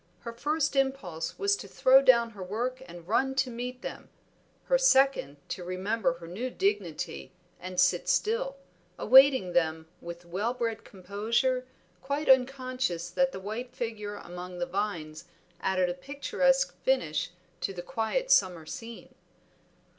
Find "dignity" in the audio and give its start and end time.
6.49-7.33